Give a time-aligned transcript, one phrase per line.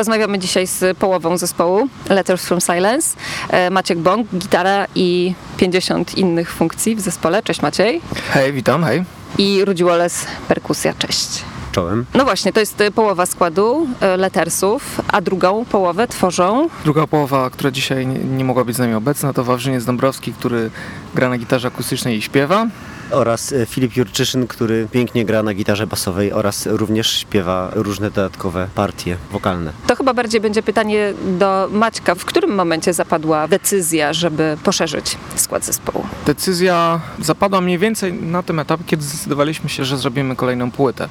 [0.00, 3.16] Rozmawiamy dzisiaj z połową zespołu Letters from Silence.
[3.48, 7.42] E, Maciek Bąk, gitara i 50 innych funkcji w zespole.
[7.42, 8.00] Cześć Maciej.
[8.30, 9.04] Hej, witam, hej.
[9.38, 10.94] I Rudzi Wallace, perkusja.
[10.98, 11.44] Cześć.
[11.72, 12.06] Czołem.
[12.14, 17.50] No właśnie, to jest e, połowa składu e, Lettersów, a drugą połowę tworzą Druga połowa,
[17.50, 20.70] która dzisiaj nie, nie mogła być z nami obecna, to Wawrzyniec Dąbrowski, który
[21.14, 22.66] gra na gitarze akustycznej i śpiewa.
[23.12, 28.68] Oraz e, Filip Jurczyszyn, który pięknie gra na gitarze basowej oraz również śpiewa różne dodatkowe
[28.74, 29.72] partie wokalne.
[29.86, 32.14] To chyba bardziej będzie pytanie do Maćka.
[32.14, 36.06] W którym momencie zapadła decyzja, żeby poszerzyć skład zespołu?
[36.26, 41.08] Decyzja zapadła mniej więcej na tym etapie, kiedy zdecydowaliśmy się, że zrobimy kolejną płytę.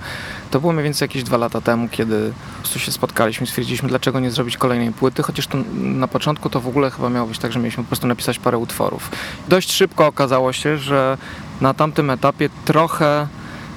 [0.52, 3.90] To było mniej więcej jakieś dwa lata temu, kiedy po prostu się spotkaliśmy i stwierdziliśmy,
[3.90, 7.40] dlaczego nie zrobić kolejnej płyty, chociaż to na początku to w ogóle chyba miało być
[7.40, 9.12] tak, że mieliśmy po prostu napisać parę utworów.
[9.48, 11.18] Dość szybko okazało się, że
[11.62, 13.28] na tamtym etapie trochę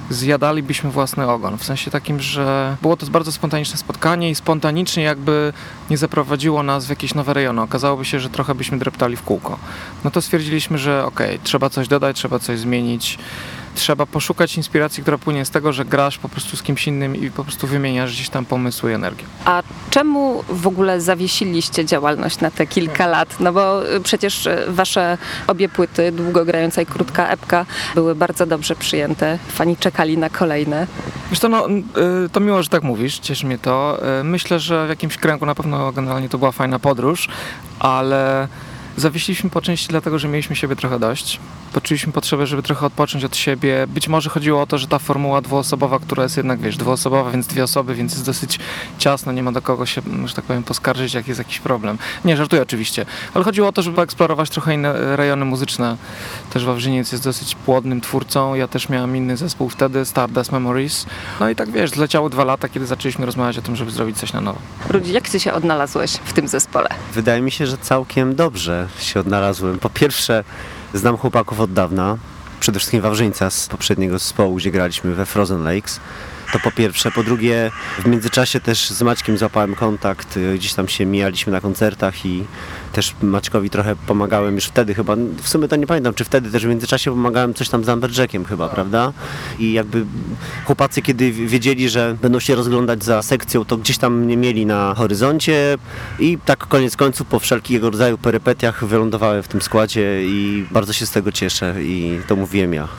[0.09, 1.57] zjadalibyśmy własny ogon.
[1.57, 5.53] W sensie takim, że było to bardzo spontaniczne spotkanie i spontanicznie jakby
[5.89, 7.61] nie zaprowadziło nas w jakieś nowe rejony.
[7.61, 9.59] Okazałoby się, że trochę byśmy dreptali w kółko.
[10.03, 13.19] No to stwierdziliśmy, że okej, trzeba coś dodać, trzeba coś zmienić.
[13.75, 17.31] Trzeba poszukać inspiracji, która płynie z tego, że grasz po prostu z kimś innym i
[17.31, 19.25] po prostu wymieniasz gdzieś tam pomysły i energię.
[19.45, 23.39] A czemu w ogóle zawiesiliście działalność na te kilka lat?
[23.39, 25.17] No bo y, przecież y, wasze
[25.47, 27.65] obie płyty, długogrająca i krótka epka,
[27.95, 29.39] były bardzo dobrze przyjęte.
[29.47, 30.87] Fani czekali na kolejne.
[31.29, 33.99] Wiesz to, no, y, to miło, że tak mówisz, cieszy mnie to.
[34.23, 37.27] Myślę, że w jakimś kręgu na pewno generalnie to była fajna podróż,
[37.79, 38.47] ale
[38.97, 41.39] zawiesiliśmy po części dlatego, że mieliśmy siebie trochę dość.
[41.73, 43.87] Poczuliśmy potrzebę, żeby trochę odpocząć od siebie.
[43.87, 47.47] Być może chodziło o to, że ta formuła dwuosobowa, która jest jednak, wiesz, dwuosobowa, więc
[47.47, 48.59] dwie osoby, więc jest dosyć
[48.97, 51.97] ciasno, nie ma do kogo się, że tak powiem, poskarżyć, jak jest jakiś problem.
[52.25, 55.97] Nie, żartuję oczywiście, ale chodziło o to, żeby eksplorować trochę inne rejony muzyczne.
[56.53, 61.05] Też Wawrzyniec jest dosyć płodnym twórcą, ja też miałem inny zespół wtedy, Stardust Memories.
[61.39, 64.33] No i tak, wiesz, zleciało dwa lata, kiedy zaczęliśmy rozmawiać o tym, żeby zrobić coś
[64.33, 64.59] na nowo.
[64.89, 66.89] Rudzi, jak ty się odnalazłeś w tym zespole?
[67.13, 69.79] Wydaje mi się, że całkiem dobrze się odnalazłem.
[69.79, 70.43] Po pierwsze,
[70.93, 72.17] znam chłopaków od dawna,
[72.59, 75.99] przede wszystkim Wawrzyńca z poprzedniego zespołu, gdzie graliśmy we Frozen Lakes.
[76.53, 77.11] To po pierwsze.
[77.11, 81.61] Po drugie, w międzyczasie też z Maćkiem złapałem kontakt, y, gdzieś tam się mijaliśmy na
[81.61, 82.43] koncertach i
[82.91, 86.65] też Maćkowi trochę pomagałem już wtedy chyba, w sumie to nie pamiętam, czy wtedy też
[86.65, 89.13] w międzyczasie pomagałem coś tam z Amberjackiem chyba, prawda?
[89.59, 90.05] I jakby
[90.65, 94.93] chłopacy, kiedy wiedzieli, że będą się rozglądać za sekcją, to gdzieś tam mnie mieli na
[94.95, 95.77] horyzoncie
[96.19, 101.05] i tak koniec końców po wszelkiego rodzaju perypetiach wylądowałem w tym składzie i bardzo się
[101.05, 102.87] z tego cieszę i to mówiłem ja.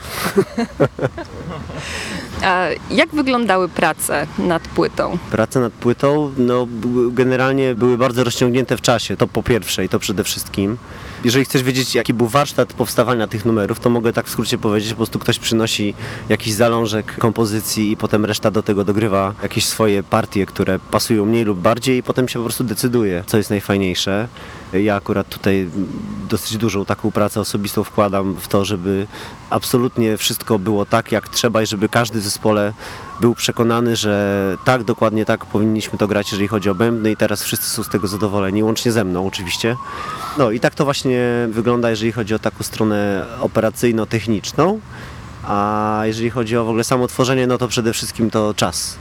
[2.91, 5.17] Jak wyglądały prace nad płytą?
[5.31, 6.67] Prace nad płytą no,
[7.11, 10.77] generalnie były bardzo rozciągnięte w czasie, to po pierwsze i to przede wszystkim.
[11.23, 14.89] Jeżeli chcesz wiedzieć, jaki był warsztat powstawania tych numerów, to mogę tak w skrócie powiedzieć,
[14.89, 15.93] po prostu ktoś przynosi
[16.29, 21.43] jakiś zalążek kompozycji i potem reszta do tego dogrywa jakieś swoje partie, które pasują mniej
[21.43, 24.27] lub bardziej i potem się po prostu decyduje, co jest najfajniejsze.
[24.83, 25.69] Ja akurat tutaj
[26.29, 29.07] dosyć dużą taką pracę osobistą wkładam w to, żeby
[29.49, 32.73] absolutnie wszystko było tak, jak trzeba i żeby każdy w zespole
[33.21, 37.43] był przekonany, że tak, dokładnie tak powinniśmy to grać, jeżeli chodzi o bębny i teraz
[37.43, 39.75] wszyscy są z tego zadowoleni, łącznie ze mną oczywiście.
[40.37, 44.79] No i tak to właśnie wygląda, jeżeli chodzi o taką stronę operacyjno-techniczną,
[45.43, 48.97] a jeżeli chodzi o w ogóle samo tworzenie, no to przede wszystkim to czas.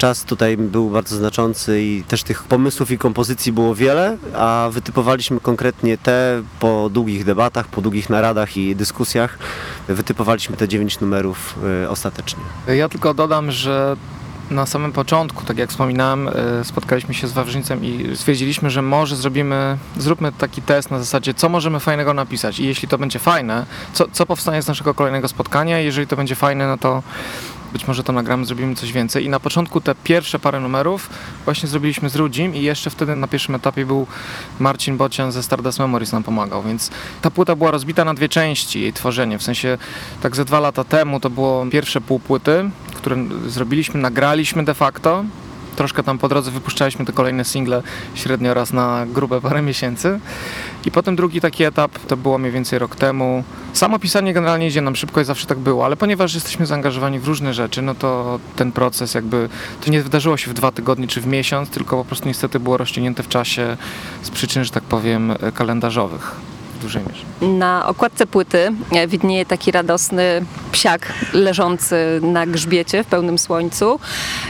[0.00, 5.40] Czas tutaj był bardzo znaczący i też tych pomysłów i kompozycji było wiele, a wytypowaliśmy
[5.40, 9.38] konkretnie te po długich debatach, po długich naradach i dyskusjach,
[9.88, 12.42] wytypowaliśmy te dziewięć numerów y, ostatecznie.
[12.76, 13.96] Ja tylko dodam, że
[14.50, 16.32] na samym początku, tak jak wspominałem, e,
[16.64, 21.48] spotkaliśmy się z Wawrzyńcem i stwierdziliśmy, że może zrobimy, zróbmy taki test na zasadzie, co
[21.48, 22.60] możemy fajnego napisać.
[22.60, 25.78] I jeśli to będzie fajne, co, co powstanie z naszego kolejnego spotkania?
[25.78, 27.02] Jeżeli to będzie fajne, no to
[27.72, 29.24] być może to nagramy, zrobimy coś więcej.
[29.24, 31.10] I na początku te pierwsze parę numerów
[31.44, 34.06] właśnie zrobiliśmy z Rudzim i jeszcze wtedy na pierwszym etapie był
[34.58, 36.90] Marcin Bocian ze Stardust Memories nam pomagał, więc
[37.22, 39.38] ta płyta była rozbita na dwie części, jej tworzenie.
[39.38, 39.78] W sensie
[40.22, 45.24] tak ze dwa lata temu to było pierwsze pół płyty, które zrobiliśmy, nagraliśmy de facto.
[45.80, 47.82] Troszkę tam po drodze wypuszczaliśmy te kolejne single
[48.14, 50.20] średnio raz na grube parę miesięcy.
[50.86, 53.44] I potem drugi taki etap to było mniej więcej rok temu.
[53.72, 57.28] Samo pisanie generalnie idzie nam szybko i zawsze tak było, ale ponieważ jesteśmy zaangażowani w
[57.28, 59.48] różne rzeczy, no to ten proces jakby,
[59.84, 62.76] to nie wydarzyło się w dwa tygodnie czy w miesiąc, tylko po prostu niestety było
[62.76, 63.76] rozciągnięte w czasie
[64.22, 66.49] z przyczyn, że tak powiem, kalendarzowych.
[66.80, 67.56] Dużej mierze.
[67.58, 74.00] Na okładce płyty e, widnieje taki radosny psiak leżący na grzbiecie w pełnym słońcu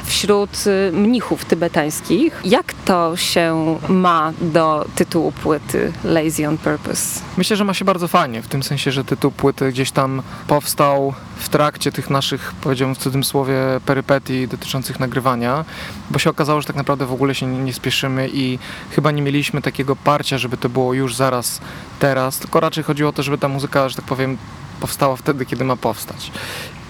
[0.05, 2.41] wśród y, mnichów tybetańskich.
[2.45, 7.21] Jak to się ma do tytułu płyty Lazy on Purpose?
[7.37, 11.15] Myślę, że ma się bardzo fajnie, w tym sensie, że tytuł płyty gdzieś tam powstał
[11.37, 13.55] w trakcie tych naszych, powiedziałbym w cudzysłowie,
[13.87, 15.65] perypetii dotyczących nagrywania,
[16.11, 18.59] bo się okazało, że tak naprawdę w ogóle się nie, nie spieszymy i
[18.91, 21.61] chyba nie mieliśmy takiego parcia, żeby to było już zaraz,
[21.99, 24.39] teraz, tylko raczej chodziło o to, żeby ta muzyka, że tak powiem,
[24.81, 26.31] powstała wtedy, kiedy ma powstać.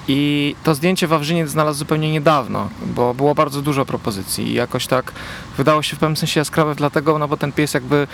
[0.09, 5.13] I to zdjęcie Wawrzyniec znalazł zupełnie niedawno, bo było bardzo dużo propozycji i jakoś tak
[5.57, 8.07] wydało się w pewnym sensie jaskrawe dlatego, no bo ten pies jakby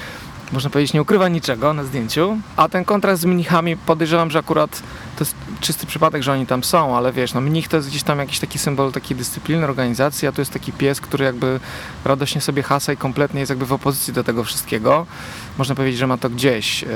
[0.52, 4.82] można powiedzieć, nie ukrywa niczego na zdjęciu, a ten kontrast z mnichami podejrzewam, że akurat
[5.16, 8.02] to jest czysty przypadek, że oni tam są, ale wiesz, no mnich to jest gdzieś
[8.02, 11.60] tam jakiś taki symbol takiej dyscypliny, organizacji, a tu jest taki pies, który jakby
[12.04, 15.06] radośnie sobie hasa i kompletnie jest jakby w opozycji do tego wszystkiego.
[15.58, 16.84] Można powiedzieć, że ma to gdzieś.
[16.84, 16.86] E,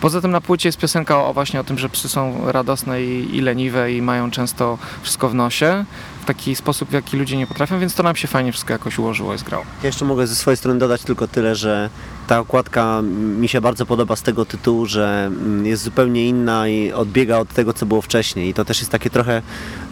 [0.00, 3.36] poza tym na płycie jest piosenka o właśnie o tym, że psy są radosne i,
[3.36, 5.84] i leniwe i mają często wszystko w nosie
[6.20, 8.98] w taki sposób, w jaki ludzie nie potrafią, więc to nam się fajnie wszystko jakoś
[8.98, 9.64] ułożyło i zgrało.
[9.82, 11.90] Ja jeszcze mogę ze swojej strony dodać tylko tyle, że
[12.26, 13.02] ta okładka
[13.40, 17.48] mi się bardzo podoba z tego tytułu, że mm, jest zupełnie inna i odbiega od
[17.48, 18.48] tego, co było wcześniej.
[18.48, 19.42] I to też jest takie trochę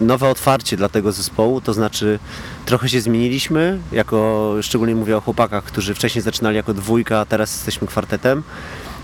[0.01, 2.19] nowe otwarcie dla tego zespołu, to znaczy
[2.67, 7.53] trochę się zmieniliśmy, jako szczególnie mówię o chłopakach, którzy wcześniej zaczynali jako dwójka, a teraz
[7.53, 8.45] jesteśmy kwartetem.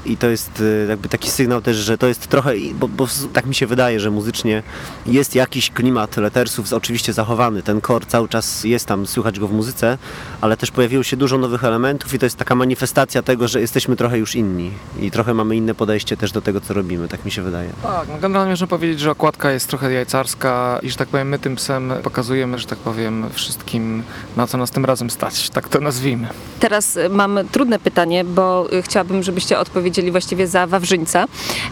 [0.07, 3.47] I to jest y, jakby taki sygnał też, że to jest trochę, bo, bo tak
[3.47, 4.63] mi się wydaje, że muzycznie
[5.07, 7.63] jest jakiś klimat Lettersów oczywiście zachowany.
[7.63, 9.99] Ten kor cały czas jest tam, słychać go w muzyce,
[10.41, 13.97] ale też pojawiło się dużo nowych elementów i to jest taka manifestacja tego, że jesteśmy
[13.97, 14.71] trochę już inni
[15.01, 17.71] i trochę mamy inne podejście też do tego, co robimy, tak mi się wydaje.
[17.83, 21.39] Tak, no generalnie można powiedzieć, że okładka jest trochę jajcarska i że tak powiem, my
[21.39, 24.03] tym psem pokazujemy, że tak powiem, wszystkim,
[24.37, 26.29] na co nas tym razem stać, tak to nazwijmy.
[26.61, 31.27] Teraz y, mam trudne pytanie, bo y, chciałabym, żebyście odpowiedzieli właściwie za Wawrzyńca.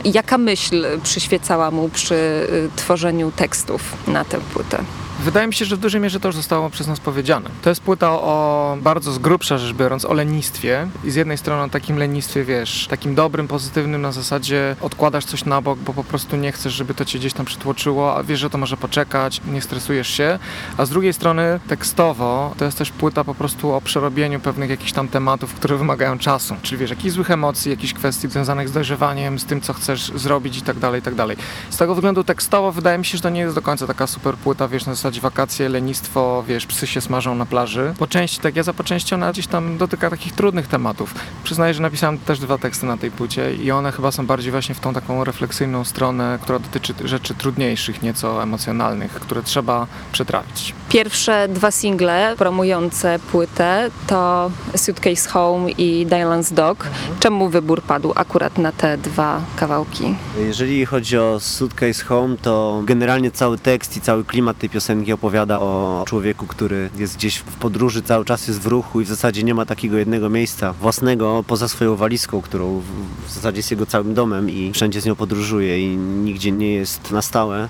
[0.04, 4.84] Jaka myśl przyświecała mu przy y, tworzeniu tekstów na tę płytę?
[5.22, 7.50] Wydaje mi się, że w dużej mierze to już zostało przez nas powiedziane.
[7.62, 11.62] To jest płyta o bardzo z grubsza rzecz biorąc o lenistwie i z jednej strony
[11.62, 16.04] o takim lenistwie, wiesz, takim dobrym, pozytywnym na zasadzie odkładasz coś na bok, bo po
[16.04, 19.40] prostu nie chcesz, żeby to cię gdzieś tam przytłoczyło, a wiesz, że to może poczekać,
[19.52, 20.38] nie stresujesz się,
[20.76, 24.92] a z drugiej strony tekstowo to jest też płyta po prostu o przerobieniu pewnych jakichś
[24.92, 29.38] tam tematów, które wymagają czasu, czyli wiesz, jakichś złych emocji, jakichś kwestii związanych z dojrzewaniem,
[29.38, 31.36] z tym, co chcesz zrobić i tak dalej, i tak dalej.
[31.70, 34.36] Z tego względu tekstowo wydaje mi się, że to nie jest do końca taka super
[34.36, 37.94] płyta, wiesz, na zasadzie wakacje, lenistwo, wiesz, psy się smażą na plaży.
[37.98, 41.14] Po części tak, ja za po części ona gdzieś tam dotyka takich trudnych tematów.
[41.44, 44.74] Przyznaję, że napisałem też dwa teksty na tej płycie i one chyba są bardziej właśnie
[44.74, 50.74] w tą taką refleksyjną stronę, która dotyczy rzeczy trudniejszych, nieco emocjonalnych, które trzeba przetrawić.
[50.88, 56.86] Pierwsze dwa single promujące płytę to Suitcase Home i Dylan's Dog.
[57.20, 60.14] Czemu wybór padł akurat na te dwa kawałki?
[60.46, 65.60] Jeżeli chodzi o Suitcase Home, to generalnie cały tekst i cały klimat tej piosenki opowiada
[65.60, 69.42] o człowieku, który jest gdzieś w podróży, cały czas jest w ruchu i w zasadzie
[69.42, 72.82] nie ma takiego jednego miejsca własnego poza swoją walizką, którą
[73.26, 77.10] w zasadzie jest jego całym domem i wszędzie z nią podróżuje i nigdzie nie jest
[77.10, 77.68] na stałe.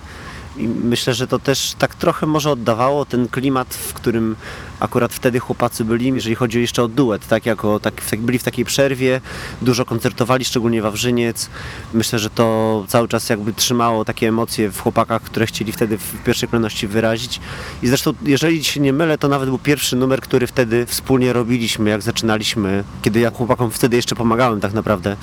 [0.56, 4.36] I myślę, że to też tak trochę może oddawało ten klimat, w którym
[4.82, 8.42] akurat wtedy chłopacy byli, jeżeli chodzi jeszcze o duet, tak jako tak, tak byli w
[8.42, 9.20] takiej przerwie,
[9.62, 11.50] dużo koncertowali, szczególnie Wawrzyniec.
[11.94, 16.24] Myślę, że to cały czas jakby trzymało takie emocje w chłopakach, które chcieli wtedy w
[16.24, 17.40] pierwszej kolejności wyrazić.
[17.82, 21.90] I zresztą, jeżeli się nie mylę, to nawet był pierwszy numer, który wtedy wspólnie robiliśmy,
[21.90, 25.16] jak zaczynaliśmy, kiedy ja chłopakom wtedy jeszcze pomagałem tak naprawdę,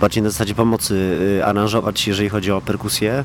[0.00, 0.94] bardziej na zasadzie pomocy
[1.38, 3.24] y, aranżować, jeżeli chodzi o perkusję.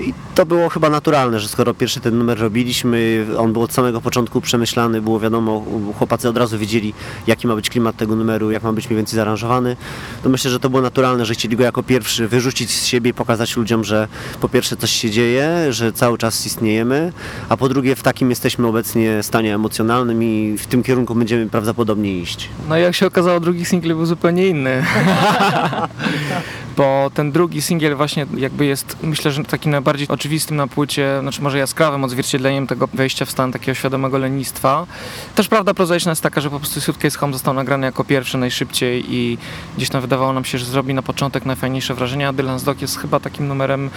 [0.00, 4.00] I to było chyba naturalne, że skoro pierwszy ten numer robiliśmy, on był od samego
[4.00, 5.64] początku przemyślany, było wiadomo,
[5.98, 6.94] chłopacy od razu wiedzieli,
[7.26, 9.76] jaki ma być klimat tego numeru, jak ma być mniej więcej zaaranżowany,
[10.22, 13.14] to myślę, że to było naturalne, że chcieli go jako pierwszy wyrzucić z siebie i
[13.14, 14.08] pokazać ludziom, że
[14.40, 17.12] po pierwsze coś się dzieje, że cały czas istniejemy,
[17.48, 22.18] a po drugie w takim jesteśmy obecnie stanie emocjonalnym i w tym kierunku będziemy prawdopodobnie
[22.18, 22.48] iść.
[22.68, 24.84] No i jak się okazało, drugi singiel był zupełnie inny.
[26.76, 31.42] Bo ten drugi singiel właśnie jakby jest, myślę, że takim najbardziej oczywistym na płycie, znaczy
[31.42, 34.86] może jaskrawym odzwierciedleniem tego wejścia w stan takiego świadomego lenistwa.
[35.34, 39.14] Też prawda prozaiczna jest taka, że po prostu Suitcase Home został nagrany jako pierwszy najszybciej
[39.14, 39.38] i
[39.76, 42.98] gdzieś tam wydawało nam się, że zrobi na początek najfajniejsze wrażenie, a Dylan's Dog jest
[42.98, 43.90] chyba takim numerem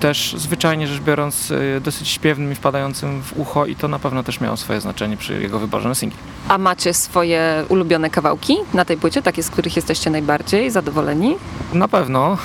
[0.00, 4.22] też zwyczajnie rzecz biorąc y, dosyć śpiewnym i wpadającym w ucho i to na pewno
[4.22, 6.20] też miało swoje znaczenie przy jego wyborze na singiel.
[6.48, 11.36] A macie swoje ulubione kawałki na tej płycie, takie z których jesteście najbardziej zadowoleni?
[11.72, 12.38] Na pewno.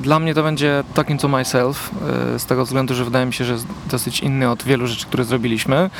[0.00, 1.90] Dla mnie to będzie Talking to Myself,
[2.34, 5.06] e, z tego względu, że wydaje mi się, że jest dosyć inny od wielu rzeczy,
[5.06, 5.90] które zrobiliśmy.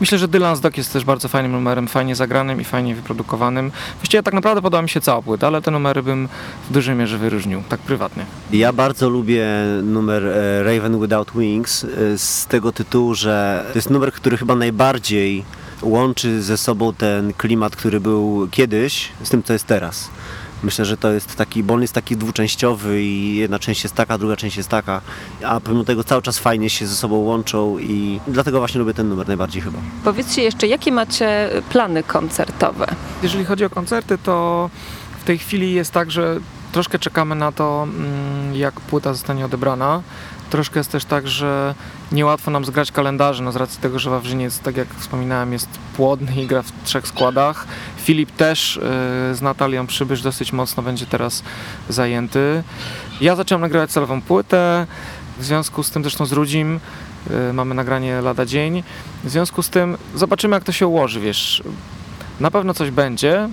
[0.00, 3.72] Myślę, że Dylan's Dog jest też bardzo fajnym numerem, fajnie zagranym i fajnie wyprodukowanym.
[3.96, 6.28] Właściwie tak naprawdę podoba mi się cała płyta, ale te numery bym
[6.70, 8.26] w dużej mierze wyróżnił, tak prywatnie.
[8.52, 9.46] Ja bardzo lubię
[9.82, 14.54] numer e, Raven Without Wings e, z tego tytułu, że to jest numer, który chyba
[14.54, 15.44] najbardziej
[15.82, 20.10] łączy ze sobą ten klimat, który był kiedyś z tym, co jest teraz.
[20.62, 24.18] Myślę, że to jest taki, bo on jest taki dwuczęściowy i jedna część jest taka,
[24.18, 25.00] druga część jest taka,
[25.44, 29.08] a pomimo tego cały czas fajnie się ze sobą łączą i dlatego właśnie lubię ten
[29.08, 29.78] numer najbardziej chyba.
[30.04, 32.86] Powiedzcie jeszcze, jakie macie plany koncertowe?
[33.22, 34.70] Jeżeli chodzi o koncerty, to
[35.20, 36.40] w tej chwili jest tak, że
[36.72, 40.02] troszkę czekamy na to, mm, jak płyta zostanie odebrana.
[40.52, 41.74] Troszkę jest też tak, że
[42.12, 46.42] niełatwo nam zgrać kalendarze, no z racji tego, że Wawrzyniec, tak jak wspominałem, jest płodny
[46.42, 47.66] i gra w trzech składach.
[47.96, 51.42] Filip też yy, z Natalią Przybysz dosyć mocno będzie teraz
[51.88, 52.62] zajęty.
[53.20, 54.86] Ja zacząłem nagrywać celową płytę,
[55.38, 56.80] w związku z tym zresztą z Rudzim
[57.30, 58.82] yy, mamy nagranie lada dzień.
[59.24, 61.62] W związku z tym zobaczymy, jak to się ułoży, wiesz.
[62.40, 63.48] Na pewno coś będzie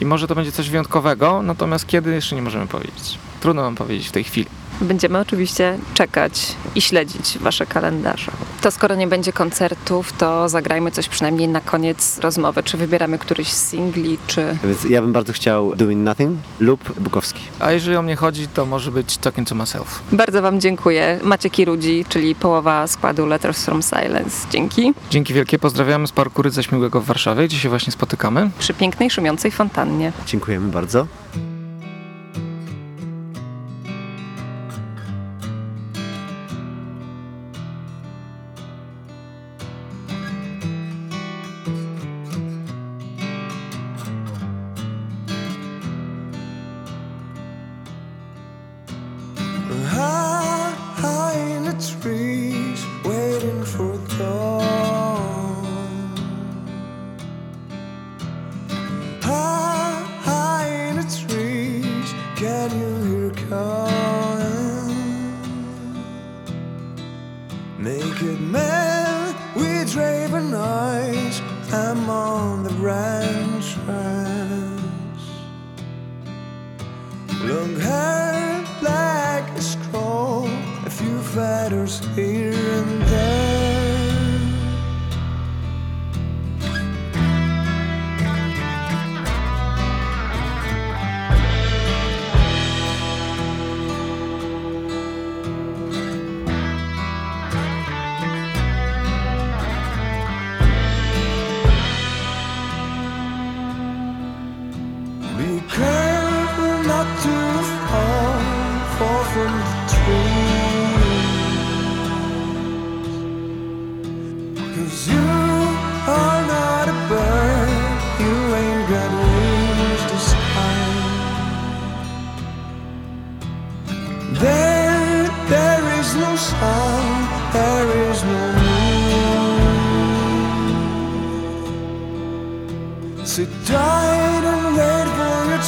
[0.00, 3.18] i może to będzie coś wyjątkowego, natomiast kiedy jeszcze nie możemy powiedzieć.
[3.40, 4.46] Trudno nam powiedzieć w tej chwili.
[4.80, 8.32] Będziemy oczywiście czekać i śledzić Wasze kalendarze.
[8.60, 12.62] To skoro nie będzie koncertów, to zagrajmy coś przynajmniej na koniec rozmowy.
[12.62, 14.58] Czy wybieramy któryś z singli, czy...
[14.64, 17.40] Więc ja bym bardzo chciał Doing Nothing lub Bukowski.
[17.60, 20.02] A jeżeli o mnie chodzi, to może być Talking to Myself.
[20.12, 21.20] Bardzo Wam dziękuję.
[21.22, 24.46] Maciek Irudzi, czyli połowa składu Letters from Silence.
[24.50, 24.94] Dzięki.
[25.10, 28.50] Dzięki wielkie, pozdrawiamy z Parku Rydza Śmigłego w Warszawie, gdzie się właśnie spotykamy.
[28.58, 30.12] Przy pięknej, szumiącej fontannie.
[30.26, 31.06] Dziękujemy bardzo.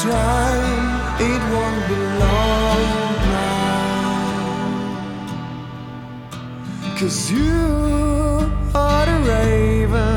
[0.03, 1.21] Time.
[1.21, 2.83] It won't be long
[3.35, 3.81] now.
[6.99, 7.55] Cause you
[8.75, 10.10] are the raven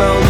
[0.00, 0.29] road